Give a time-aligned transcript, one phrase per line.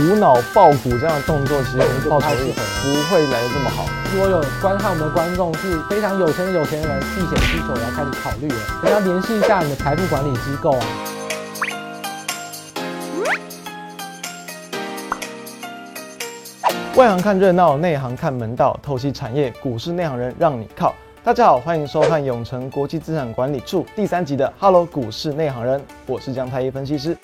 [0.00, 2.18] 无脑爆股这样的动作，其实我们就不
[3.10, 3.84] 会来的这么好。
[4.12, 10.86] 如果有观看我们的观众是非常有钱的有钱人，避险需求也要开始考虑了，你要联系一下你的财富管理机构啊。
[16.94, 20.94] 外行看热闹，内行看门道，透析产业，股市内行人让你靠。
[21.22, 27.16] 大家好，欢迎收看永诚国际资产管理处第三集的《Hello 股市内行人》，我是江太一分析师。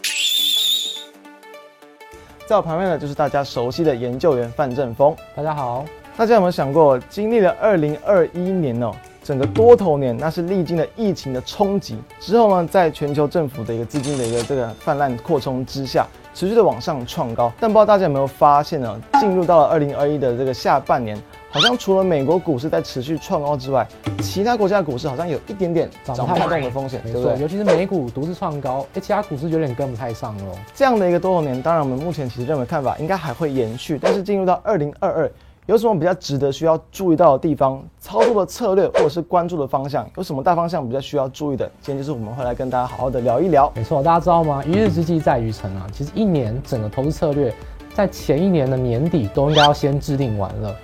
[2.47, 5.17] 在我旁边的就是大家熟悉的研究员范正峰。
[5.35, 5.83] 大家好，
[6.15, 8.93] 大家有没有想过，经历了二零二一年哦，
[9.23, 17.51] 整个多头年，那是历经了疫情的冲击之后呢，在全球政府的一个资金的一个这个泛滥扩充之下，持续的往上创高。
[17.59, 19.01] 但不知道大家有没有发现呢？
[19.19, 21.19] 进入到了二零二一的这个下半年。
[21.55, 23.87] 好像除了美国股市在持续创高之外，
[24.21, 27.39] 其他国家的股市好像有一点点涨太动的风险，对不对？
[27.39, 30.45] 尤其是美股独自创高，哎，其他股市有点跟不太上了。
[30.75, 35.31] 这样的一个多头年，当然我们目前其实认为看法应该还会延续，但是进入到二零二二，
[35.67, 37.81] 有什么比较值得需要注意到的地方？
[38.01, 41.71] 操作的策略或者是关注的方向，有什么大方向比较需要注意的？
[41.81, 43.73] 今天就是我们会来跟大家好好的聊一聊。
[43.77, 44.61] 没错，大家知道吗？
[44.67, 47.55] 一日之计在于晨啊，其实一年整个投资策略，
[47.95, 50.75] 在前一年的年底都应该要先制定完了。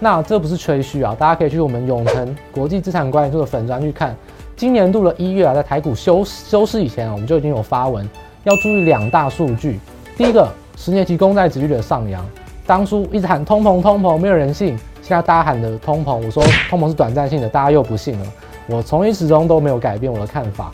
[0.00, 4.14] 那这不是吹嘘啊，大家可以去我们永诚国际资产管理处的粉专去看，
[4.56, 8.08] 今年度的一月啊，在台股休休市以前啊，我们就已经有发文，
[8.42, 9.78] 要注意两大数据。
[10.16, 12.24] 第一个，十年期公债殖利率的上扬，
[12.66, 18.26] 当初一直喊通膨通膨，没有人信，现在大家喊的通膨，我说通膨是短暂性的，大家又不信了。
[18.66, 20.72] 我从一始终都没有改变我的看法，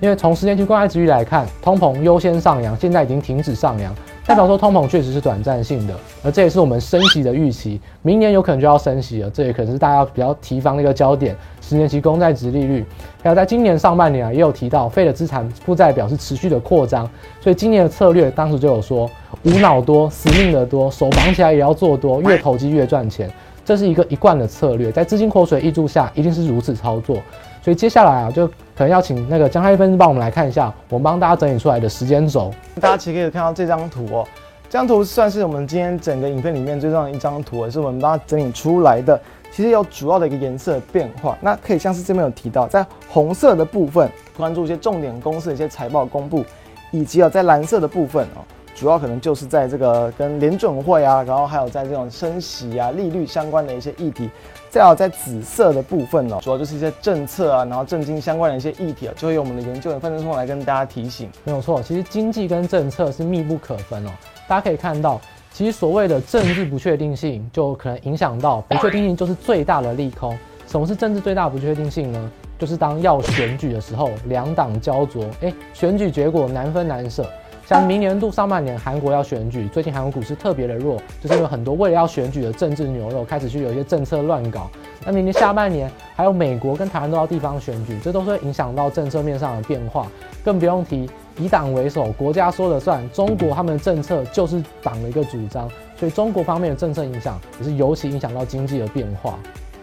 [0.00, 3.94] 因为从十年期公债殖利率来看，通膨优先上扬，现在已经停止上扬。
[4.26, 11.36] 代表说通膨确实是短暂性的，而这也是我们升息的预期，明年有可能就要升息了，这也可能是大家比较提防的一个焦点。
[11.60, 12.84] 十年期公债殖利率，
[13.22, 17.08] 还有在今年上半年啊，也有提到费的资产负债表是持续的扩张，
[17.40, 19.08] 所以今年的策略当时就有说
[19.44, 23.30] 无脑多，死命的多，手绑起来也要做多，越投机越赚钱，
[23.64, 27.18] 这是一个一贯的策略，在资金口水挹注下，一定是如此操作。
[27.62, 32.52] 所以接下来啊，就可能要请那个江太一分帮我们来看一下，我们帮大家整理出来的时间轴。
[32.78, 34.28] 大家其实可以看到这张图哦，
[34.68, 39.18] 这张图算是我们今天整个影片里面最重要的一张图，也是我们帮它整理出来的。
[39.50, 46.44] 其实有主要的一个颜色变化，那可以像是这边有提到，在红色的部分关注一些重点公司的一些财报公布，
[46.90, 48.44] 以及啊在蓝色的部分哦。
[48.76, 54.28] 主要可能就是在这个跟联准会啊，然后还有在这种升息啊、利率相关的一些议题。
[54.68, 61.30] 再有在紫色的部分呢，主要就是一些政策啊，然后政经相关的一些议题啊，就会由我们的研究员范正丰来跟大家提醒。
[61.44, 64.10] 没有错，其实经济跟政策是密不可分哦。
[64.46, 65.18] 大家可以看到，
[65.50, 70.36] 其实所谓的政治不确定性，就可能影响到不确定性，就是最大的利空。
[70.66, 72.30] 什么是政治最大不确定性呢？
[72.58, 77.26] 就是当要选举的时候，两党焦灼，哎，选举结果难分难舍。
[77.66, 84.70] 像明年度上半年，韩国要选举，最近韩国股市特别的弱，就是因为很多为了要选举的政治牛肉开始去有一些政策乱搞。
[85.04, 90.06] 那明年下半年，还有美国跟台湾都要地方选举，这都是会影响到政策面上的变化。
[90.44, 95.68] 更不用提以党为首，国家说了算，中国他们的政策就是党的一个主张，
[95.98, 99.36] 所以中国方面的政策影响也是尤其影响到经济的变化。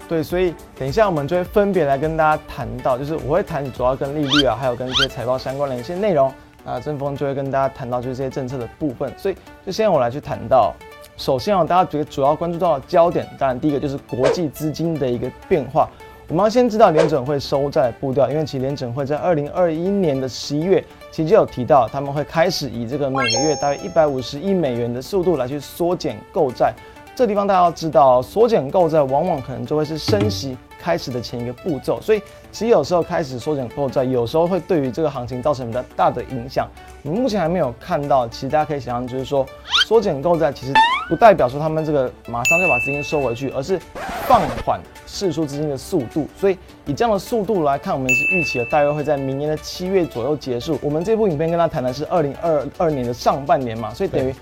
[0.07, 6.31] 对，所以等一下我们就会分别来跟大家谈到，就是我会谈主要跟利率啊，还有跟一些财报相关的一些内容。
[6.65, 9.35] 那正丰就会跟大家谈到就是这些政策的部分，所以
[9.65, 10.73] 就先我来去谈到，
[11.17, 15.89] 首先啊，大家觉得主要关注到的焦点，当然第一个就是国际资金的一个变化。
[16.29, 26.73] 我们要先知道联准会收债步调，因为其实联准会在二零二一年的十一月，其实就有提到他们会开始以这个每个月大约一百五十亿美元的速度来去缩减购债。
[27.13, 32.21] 这地方大家要知道，缩减购债往往可能就会是升息开始的前一个步骤，所以
[32.51, 36.67] 其实有时候开始缩减购债，有时候会对于这个行情造成比较大的影响。
[37.03, 39.45] 我们目前还没有看到，其实大家可以想象，就是说
[39.87, 40.73] 缩减购债其实
[41.07, 43.79] 不代表说他们这个马上就把资金收回去，而是
[44.27, 46.27] 放缓释出资金的速度。
[46.37, 50.77] 所以以这样的速度来看，我们是预期的大约会在明年的七月左右结束。
[50.81, 54.35] 我们这部影片跟他谈的是二零二二年的上半年嘛，所以等于。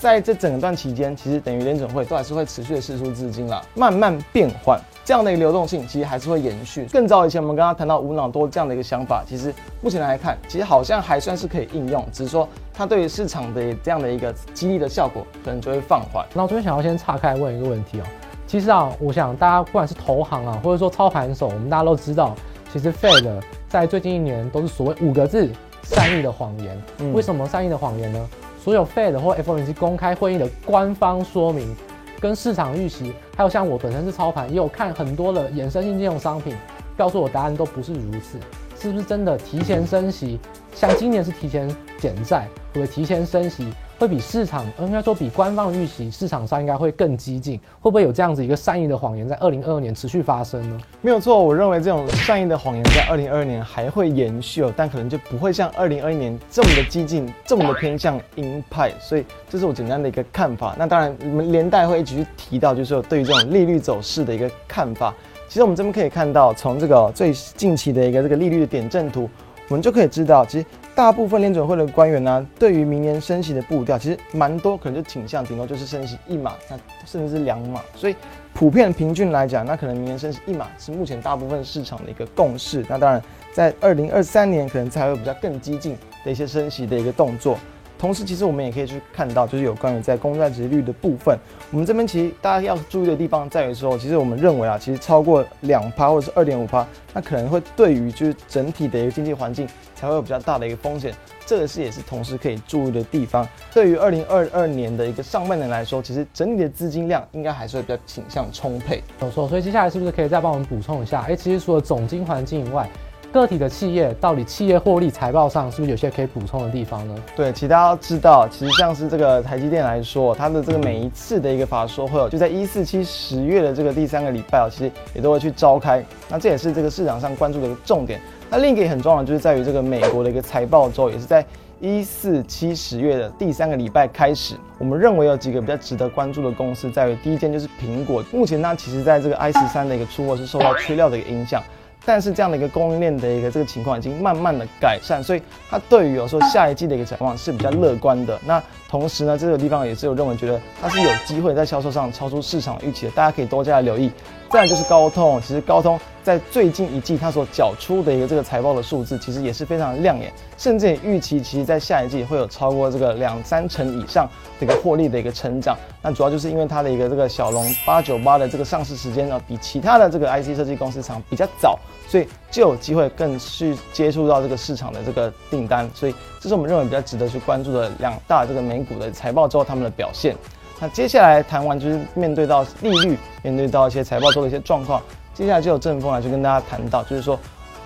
[0.00, 6.86] 在这整段期间，其实等于联准会都还是会持续的释出资金啦，慢慢变缓，这样的一个流动性其实还是会延续。
[6.90, 9.52] 更早以前我们刚刚谈到无脑多这样的一个想法，其实
[9.82, 16.24] 目前来看，其实好像还算是可以应用，只是说它对于市场的这样的一个激励的效果，可能就会放缓。
[16.32, 18.04] 那我这边想要先岔开问一个问题哦，
[18.46, 22.34] 其实啊，我想大家不管是投行啊，或者说操盘手，我们大家都知道，
[22.72, 25.50] 其实 Fed 在最近一年都是所谓五个字：
[25.82, 26.82] 善意的谎言。
[27.00, 28.28] 嗯、为什么善意的谎言呢？
[28.62, 31.76] 所有 Fed 或 FOMC 公开会议的官方说明，
[32.24, 36.56] 跟市场预期，还有像我本身是操盘，也有看很多的衍生性金融商品，
[36.96, 38.38] 告诉我答案都不是如此。
[38.80, 40.40] 是不是真的提前升息？
[40.74, 41.68] 像今年是提前
[41.98, 50.80] 减债，或者提前升息，会比市场，应该说比官方预期，市场上应该会更激进，会不会有这样子一个善意的谎言在二零二二年持续发生呢？
[51.00, 58.92] 没有错，我认为这种善意的谎言在二零二二年还会延续哦，但可能就不会像二零二一年这么的激进，这么的偏向鹰派。
[59.00, 60.74] 所以这是我简单的一个看法。
[60.78, 65.14] 那当然，我们连带会一直去提到，就是说对于这种利率走势的一个看法。
[65.46, 69.30] 其实我们这边可以看到，从这个最近期的一个这个利率的点阵图，
[69.68, 70.66] 我们就可以知道，其实。
[70.96, 77.82] 大部分联准会的官员呢、对于明年升息的步调，其实蛮多，可能就倾向顶多就是升息一码，那甚至是两码。
[77.96, 78.14] 所以
[78.52, 82.86] 普遍平均来讲，那可能明年升息一码是目前大部分市场的一个共识。
[82.88, 83.20] 那当然，
[83.52, 87.58] 在二零二三年可能才会比较更激进的一些升息的一个动作。
[88.04, 91.38] 同时，其实我们也可以去看到，就是有关于在公债殖利率的部分，
[91.70, 101.14] 我们这边其实大家要注意的地方在于说，其实我们认为啊，其实超过两趴或者是二点五趴，那可能会对于就是整体的一个经济环境才会有比较大的一个风险，
[101.46, 103.48] 这个是也是同时可以注意的地方。
[103.72, 109.02] 对于二零二二年的一个上半年来说，其实整体的资金量应该还是会比较倾向充沛。
[109.18, 111.22] 没错，所以接下来是不是可以再帮我们补充一下？
[111.22, 112.86] 哎，其实除了总经环境以外，
[113.34, 117.14] 个体的企业到底企业获利财报上是不是有些可以补充的地方呢？
[117.34, 126.00] 对，其实大家要知道，其实像是这个台积电来说，它的这个每一次的一个法说会有，就在一四七十月的这个第三个礼拜哦，其实也都会去召开。
[126.28, 128.20] 那这也是这个市场上关注的一个重点。
[128.48, 131.44] 那另一个也很重要的就是在于这个美国的一个财报周，也是在
[131.80, 134.54] 一四七十月的第三个礼拜开始。
[134.78, 138.22] 我们认为有几个比较值得关注的公司，在于第一间就是苹果。
[138.32, 141.60] 目前呢，其实在这个 I 十三的一个出货是受到缺料的一个影响。
[142.06, 148.38] 但是这样的一个供应链的一个这个情况已经慢慢的改善，所以它对于有时候下一季的一个展望是比较乐观的。
[148.44, 154.10] 那同时呢，这个地方也是有认为觉得它是有机会在销售上超出市场预期的，大家可以多加留意。
[154.54, 164.28] 再就是高通，其实高通在最近一季它所缴出的一个这个财报的数字，其实也是非常亮眼，甚至预期其实在下一季会有超过这个两三成以上
[164.60, 165.76] 的一个获利的一个成长。
[166.00, 171.76] 那主要就是因为它的一个这个小龙八九八的这个上市时间呢，比其他的这个 IC 设计公司厂比较早。
[172.06, 180.36] 所以就有机会更去接触到这个市场的这个订单，所以这是我们认为比较值得去关注的两大这个美股的财报之后他们的表现。
[180.80, 185.00] 那接下来谈完就是面对到利率，面对到一些财报之后的一些状况，
[185.32, 187.38] 接下来就有正风来去跟大家谈到，就是说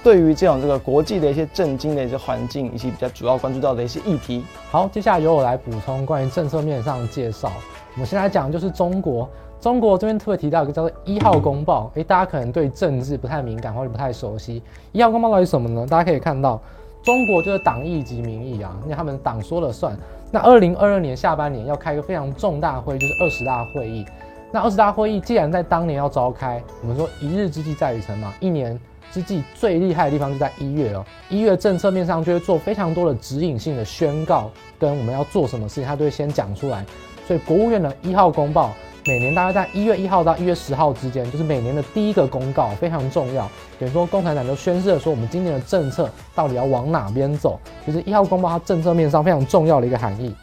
[0.02, 4.44] 对于这种这个国际的一些政经的一些环境以及比较主要关注到的一些议题。
[4.70, 7.52] 好，接下来由我来补充关于政策面上的介绍。
[7.94, 9.28] 我们先来讲就是中国。
[9.60, 14.62] 中国这边特别提到一个叫做一号公报，诶，大家可能对政治不太敏感或者不太熟悉。
[14.92, 15.84] 一号公报到底是什么呢？
[15.84, 16.60] 大家可以看到，
[17.02, 19.98] 中国就是党意即民意啊，因为他们党说了算。
[20.30, 24.04] 那二零二二年下半年要开一个非常重大会议，就是二十大会议。
[24.52, 28.78] 那二十大会议既然在当年要召开，我们说一日之计在于晨嘛，一年
[29.10, 31.04] 之计最厉害的地方就在一月哦。
[31.28, 36.84] 一月政策面上就会做非常多的指引性的宣告，跟我们要做什么事情，他都会先讲出来。
[37.26, 38.72] 所以国务院的一号公报。
[39.08, 43.50] 每年大概在一月一号到一月十号之间，就是每年的第一个公告，非常重要。
[43.80, 50.34] 等于说，共产党就宣示了说，我们今年的政策到底要往哪边走，就是一号公报它政策面上非常重要的一个含义。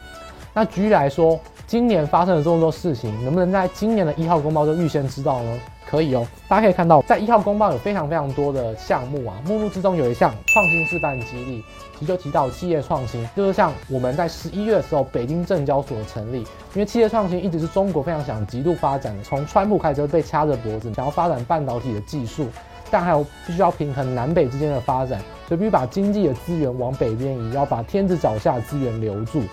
[0.57, 1.38] 那举例来说，
[1.68, 5.60] 今年发生了这么多事情，能不能在今年的一号公报就预先知道呢？
[5.86, 11.62] 可以哦，大家可以看到，在一号公报有非常非常多的项目啊，目录之中有一项创新示范基地，
[12.00, 22.47] 其实就提到企业创新，就是像我们在十一月的时候，北京证交所成立，因为企业创新一直是中国非常想极度发展的，从川普开始被掐着脖子，想要发展半导体的技术，
[22.90, 25.19] 但还有必须要平衡南北之间的发展，
[25.50, 29.44] 所以必须把经济的资源往北边移，要把天子脚下资源留住。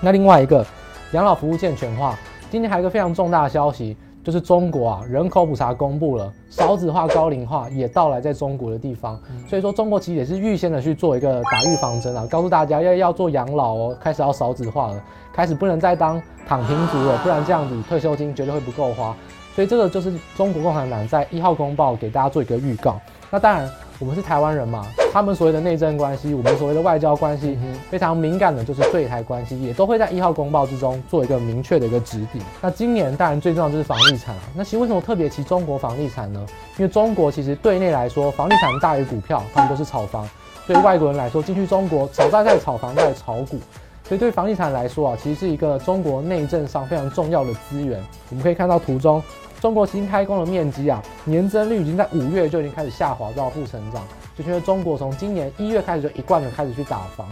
[0.00, 0.64] 那另外一个
[1.12, 2.18] 养老服务健全化，
[2.50, 3.96] 今天还有一个非常重大的消息。
[4.24, 15.02] 就是中国啊，人口普查公布了，少子化、高龄化也到来在中国的地方，所以说中国其实也是预先的去做一个打预防针啊，告诉大家要要做养老哦，开始要少子化了，
[15.32, 19.16] 开始不能再当躺平族了，不然这样子退休金绝对会不够花，
[19.54, 23.00] 所以这个就是中国共产党在一号公报给大家做一个预告。
[23.30, 23.70] 那当然。
[24.00, 27.58] 我们是台湾人嘛，他们所谓的内政关系，我们所谓的外交关系，
[27.90, 32.40] 非常敏感的，就是对台关系，也都会在一号公报之中做一个明确的一个指引。
[32.60, 34.42] 那今年当然最重要就是房地产啊。
[34.54, 36.46] 那其实为什么特别提中国房地产呢？
[36.76, 40.28] 因为中国其实对内来说，房地产大于股票，他们都是炒房。
[40.64, 43.58] 对外国人来说，进去中国炒债在炒房在炒股，
[44.04, 48.00] 所以对房地产来说啊，其实是一个中国内政上非常重要的资源。
[48.30, 49.20] 我们可以看到图中。
[49.60, 54.02] 中国新开工的面积啊，年增率已经在五月就已经开始下滑到负成长，
[54.36, 57.26] 就是因为中国从今年一月开始就一贯的开始去打房。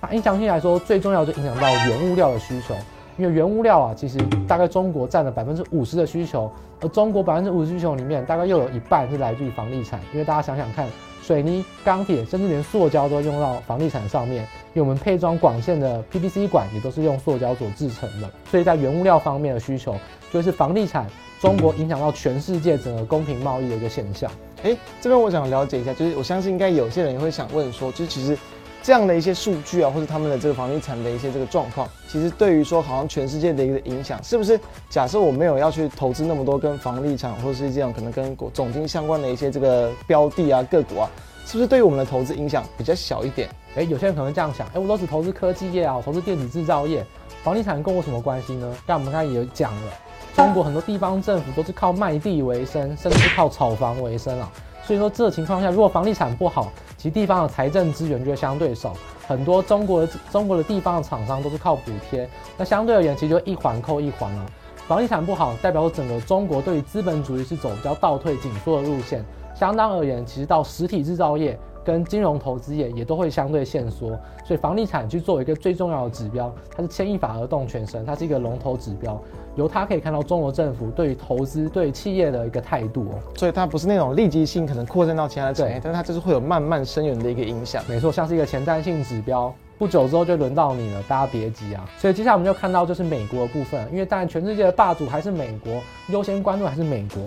[0.00, 2.74] 那影响性来说，最重要就影响到原物料的需求，
[3.16, 6.52] 因为原物料啊，其实大概中国占了百分之五十的需求，
[6.82, 9.98] 而中国百分之五十需求里面，大概又有一半是来自于房地产。
[10.12, 10.86] 因为大家想想看，
[11.22, 14.42] 水泥、钢铁，甚至连塑胶都用到房地产上面，
[14.74, 19.96] 因为我们配装管线的 PVC 管也都是用塑胶所制成的，所以在原物料方面的需求，
[20.30, 21.06] 就是房地产
[21.42, 24.30] 中国影响到全世界整个公平贸易的一个现象。
[24.62, 28.38] 哎、欸，这边我想了解一下，就是我相信应该有些人也会想问说，就是其实
[28.80, 34.58] 这样的一些数据啊，或者他们的这个房地产的一些这个状况，其实对于说好像全世界的一个影响，是不是？
[34.88, 41.10] 假设我没有要去投资那么多跟房地产或者是这种可能跟总经相关的一些这个标的啊个股啊，
[41.44, 43.48] 是不是对于我们的投资影响比较小一点？
[43.74, 47.04] 哎、欸，有些人可能这样想，哎、欸，我都只投资科技业啊，我投资电子制造业，
[47.42, 48.72] 房地产跟我什么关系呢？
[48.86, 49.92] 但我们刚才也讲了，
[50.34, 54.50] 中国很多地方政府都是靠卖地为生，甚至是靠炒房为生啊。
[54.84, 58.94] 所以说这个情况下，如果房地产不好，其实地方的财政资源就会相对少，
[59.28, 64.46] 很多中国的中国的地方的厂商都是靠补贴，那相对而言，其实就一环扣一环了。
[64.88, 69.24] 房地产不好，代表整个中国对于资本主义是走比较倒退紧缩的路线，
[69.54, 71.58] 相当而言，其实到实体制造业。
[71.84, 74.10] 跟金融投资业也都会相对限缩，
[74.44, 79.20] 所以房地产去作为一个最重要的指标，它是牵一发而动全身，它是一个龙头指标，
[79.56, 83.18] 由它可以看到中国政府对于投资、对于企业的一个态度哦。
[83.36, 87.82] 所以它不是那种立即性可能扩散到其他的产业，但是它就是会有慢慢深远的一个影响。
[87.88, 91.84] 没错，像是一个前瞻性指标，不久之后就轮到你了，大家别急啊。
[91.98, 97.22] 所以接下来我们就看到就是美国的部分，因为当然全世界的霸主还是美国，优先关注还是美国。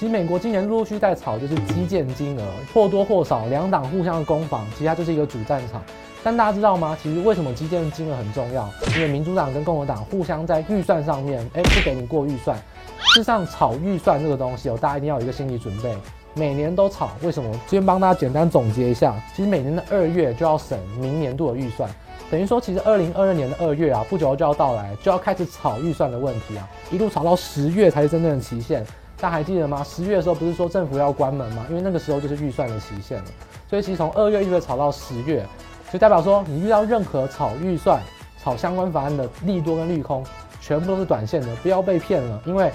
[0.00, 2.42] 其实美国今年陆陆续在炒，就是基建金额
[2.72, 5.82] 或多或少，两党互相的攻防，其实它就是一个主战场。
[6.24, 6.96] 但大家知道吗？
[7.02, 8.66] 其实为什么基建金额很重要？
[8.96, 12.56] 因为民主党跟共和党互相在预算上面，哎，不给你过预算。
[12.56, 15.94] 事实上，炒预算这个东西哦，大家一定要有一个心理准备，
[16.32, 17.10] 每年都炒。
[17.20, 17.50] 为什么？
[17.66, 21.90] 今天帮大家简单总结一下，其实每年的二月就要审明年度的预算，
[22.30, 28.82] 等于说，其实二零二二年的二月啊，不久就要到来，就要开始炒预算的问题啊，一路炒到十月才是真正的期限。
[29.20, 29.84] 大家还记得吗？
[29.84, 31.66] 十月的时候不是说政府要关门吗？
[31.68, 33.24] 因为那个时候就是预算的期限了。
[33.68, 35.44] 所以其实从二月一直炒到十月，
[35.92, 38.00] 就代表说你遇到任何炒预算、
[38.42, 40.24] 炒相关法案的利多跟利空，
[40.60, 42.40] 全部都是短线的，不要被骗了。
[42.46, 42.72] 因为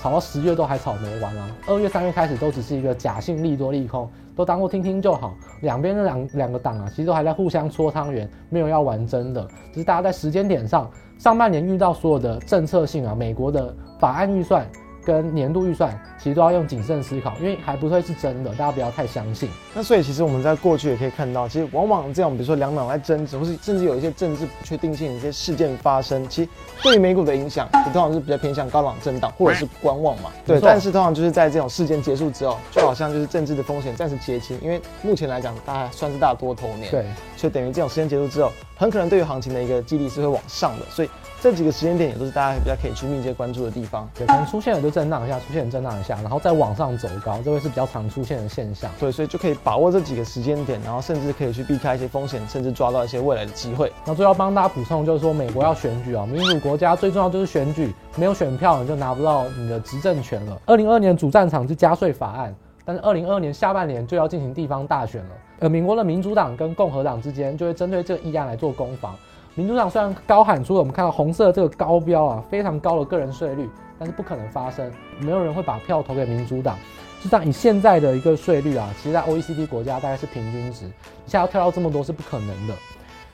[0.00, 1.46] 炒到十月都还炒没完啊！
[1.68, 5.34] 二月、三月开始都只是一个假性利多利空，都当做听听就好。
[5.60, 9.46] 两边的两两个党啊，其实都还在互相搓汤圆，没有要玩真的。
[9.72, 14.66] 只是大家在时间点上，上半年遇到所有的政策性啊，美国的法案预算。
[15.04, 19.48] 跟年度预算其实都要用谨慎思考，因为还不会是真的，大家不要太相信。
[19.74, 26.48] 那所以其实我们在过去也可以看到，其实往往这样，比如说两党在争执，或是甚至有一些政治不确定性的一些事件发生，其实
[26.82, 30.30] 对于美股的影响，也通常是比较偏向高档震荡或者是观望嘛。
[30.46, 36.90] 对，但是通常就是在这种事件结束之后，就好像就是政治的风险暂时结清，因为目前来讲，大家算是大多头年。
[36.90, 37.04] 对，
[37.36, 41.10] 所以等于这种时间结束之后，很可能对于行情的一个激励是会往上的，所以。
[41.42, 48.88] 这几个时间点也都是大家比较可以去密切关注的地方，对，可能出现了就震荡一下，出现了震荡一下，然后再往上走高，这会是比较常出现的现象。
[49.00, 53.92] 对，所以就可以把握这几个时间点，然后甚至可以去避开一些风险，甚至抓到一些未来的机会。
[54.04, 60.56] 那最后帮大家补充就是说，美国要选举啊，民主国家最重要就是选举，没有选票你就拿不到你的执政权了。
[60.66, 69.16] 二零二二年主战场是加税法案，但是二零二二年下半年就要进行地方大选了，而美国的民主党跟共和党之间就会针对这个议案来做攻防。
[69.54, 73.68] 民主党虽然高喊出了我们看到红色这个高标啊，非常高的个人税率，
[73.98, 76.78] 但是不可能发生，没有人会把票投给民主党。
[77.22, 82.74] 就像以现在的一个税率啊，其实在 OECD 国家大概是平均值，一下要跳到这么多是不可能的。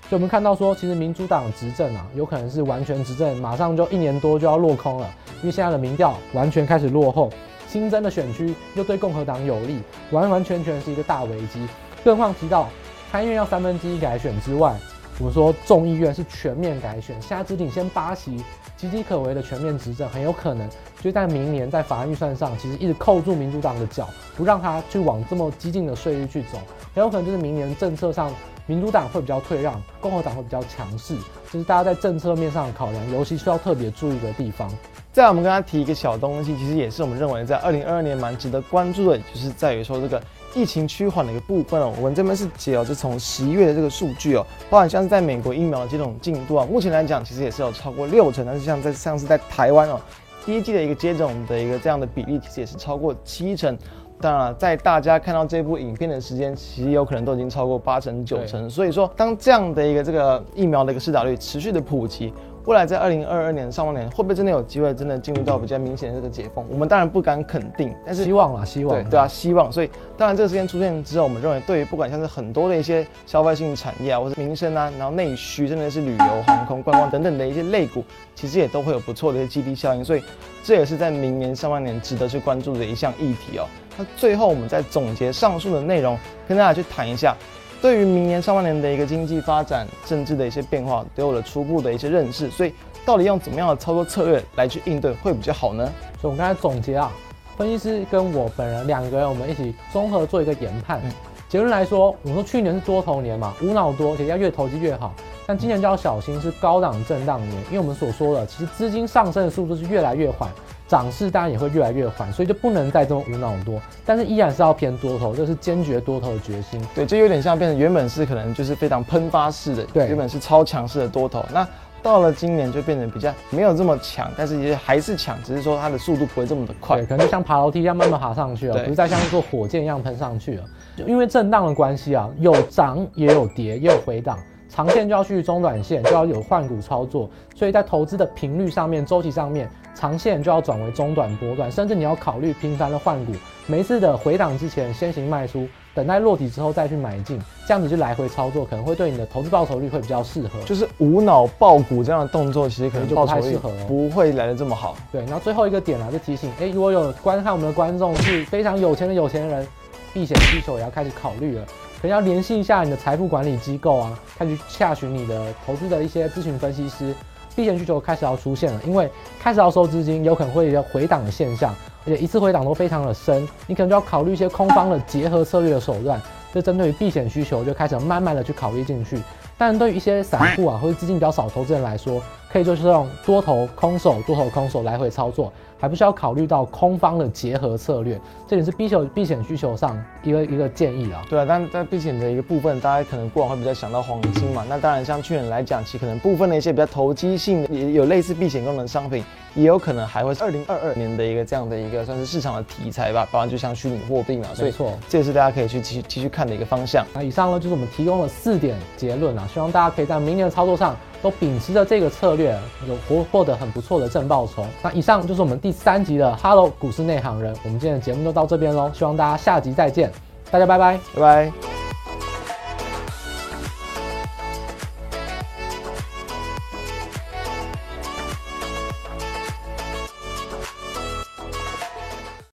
[0.08, 5.08] 所以我们看到说，其实民主党执政啊，有可能是完全执政，马上就一年多就要落空了，
[5.40, 7.30] 因为现在的民调完全开始落后，
[7.68, 11.64] 新增的选区又对共和党有利，完完全全是一个大危机。
[12.04, 12.68] 更何况提到
[13.12, 14.74] 参议院要三分之一改选之外。
[15.18, 18.36] 我们说众议院是全面改选，现在只领先八席，
[18.78, 20.68] 岌岌可危的全面执政，很有可能
[21.00, 26.58] 就在明年在法案预算上，其实一直扣住民主党的脚，不让他去往这么激进的税率去走，
[26.94, 28.32] 很有可能就是明年政策上
[28.66, 31.16] 民主党会比较退让，共和党会比较强势，
[31.50, 34.70] 就是大家在政策面上的考量，尤其需要特别注意的地方。
[35.18, 40.22] 再来，我们跟他提一个小东西，其实也是我们认为在二零二二年蛮值得关注的，就是在于说这个。
[40.54, 50.00] 疫情趋缓的一个部分哦，我们这边是解哦，就从十一月的这个数据哦，包含像是在美国疫苗的这种进度啊，目前来讲其实也是有超过六成，但是像在像是在台湾哦，
[50.46, 53.76] 第一季的一个接种的一个这样的比例，其实也是超过七成。
[54.20, 58.68] 当然了，在大家看到这部影片的时间，其实有可能都已经超过八成九成。
[58.68, 62.32] 所以说，当这样的一个这个疫苗的一个施打率持续的普及。
[62.64, 66.64] 未来在二零二二年上半年，会不会真的有机会真的进入到比较明显的这个解封？
[66.68, 69.72] 我们当然不敢肯定，但是希望啊，希望对对啊，希望。
[69.72, 80.04] 所以当然这个时间出现之后，我们认为对于不管像是很多的一些消费性产业啊，或是民生啊，然后内需，甚至是旅游、航空、观光等等的一些类股，其实也都会有不错的一些激励效应。
[80.04, 80.22] 所以
[80.62, 83.64] 这也是在明年上半年值得去关注的一项议题哦。
[83.96, 87.34] 那最后我们再总结上述的内容，跟大家去谈一下。
[87.80, 92.50] 对于明年上半年的一个经济发展、政治的一些变化，都有了初步的一些认识。
[92.50, 92.74] 所以，
[93.06, 95.84] 到底用怎么样的操作策略来去应对会比较好呢？
[96.20, 97.12] 所以我们刚才总结啊，
[97.56, 101.00] 分析师跟我本人两个人，我们一起综合做一个研判。
[101.04, 101.12] 嗯、
[101.48, 105.14] 结论来说，我们说去年是多头年嘛，无脑多，而且要越投机越好。
[105.46, 110.50] 但今年就要小心是高档震荡年，因为我们所说的，其实资金上升的速度是越来越缓。
[110.88, 116.82] 涨势当然也会越来越缓，所以就不能再这么无脑多，但是依然是要偏多头，这是坚决多头的决心。
[116.94, 121.68] 对，就有点像变成原本是可能就是非常喷发式的，对，原本是超强势的多头，那
[122.02, 130.64] 到了今年就变成比较没有这么强，但是也还是强，只是说它的速度不会这么的快，对，可能就像爬楼梯一样慢慢爬上去了，不是再像一座火箭一样喷上去了。
[131.06, 134.38] 因为震荡的关系啊，有涨也有跌，也有回档。
[134.68, 143.32] 长线就要去中短线，就要有换股操作，所以在投资的频率上面、周期上面，长线就要转为中短波段，甚至你要考虑频繁的换股。
[143.66, 150.60] 每一次的回档之前先行卖出，等待落底之后再去买进，这样子去来回操作，可能会对你的投资报酬率会比较适合。
[150.64, 154.96] 就是无脑爆股这样的动作，其实可能就不太适合，不会来得这么好。
[155.12, 159.66] 对，然后最后一个点啊，就提醒，诶，如果有观看我们的观众是非常有钱的有钱人，
[160.14, 161.64] 避险需求也要开始考虑了。
[162.00, 167.12] 可能要联系一下你的财富管理机构啊，开始洽询你的投资的一些咨询分析师，
[167.56, 171.74] 避险需求开始要出现了，因为开始要收资金，有可能会有回档的现象，
[172.06, 176.22] 而且一次回档都非常的深，你可能就要考虑一些空方的结合策略的手段，
[176.54, 179.20] 这针对于避险需求就开始慢慢的去考虑进去。
[179.60, 185.52] 但对于一些散户啊或者资金比较少的投资人来说，可以就是用多头空手、多头空手来回操作。
[185.78, 191.22] 还不需要考虑到空方的结合策略，这也是避险避险需求上一个一个建议啊。
[191.30, 194.64] 对啊，但在避险的一个部分，大家可能过往会比较想到黄金嘛。
[194.68, 203.28] 那当然，像去年来讲，其实可能部分的一些比较投机性的，也有类似避险功能的商品，也有可能还会是二零二二年的一个这样的一个算是市场的题材吧。
[203.30, 207.06] 包含就像虚拟货币嘛，所以错，这也是大家可以去继续继续看的一个方向。
[207.14, 210.96] 那以上呢，就是我们提供了四点结论啊，希望大家可以在明年的操作上。
[211.22, 212.58] 都秉持着这个策略，
[212.88, 214.64] 有获获得很不错的正报酬。
[214.82, 220.12] 那以上就是我们第三集的 Hello 股市内行人，我们今天的节目就到这边喽，希望大家下集再见，
[220.50, 221.77] 大家拜拜，拜拜。